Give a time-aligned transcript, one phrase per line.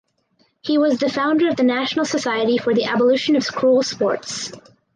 [0.61, 4.51] He was the founder of the National Society for the Abolition of Cruel Sports.